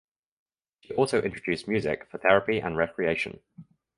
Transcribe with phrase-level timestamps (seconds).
[0.79, 3.39] She also introduced music for therapy and recreation.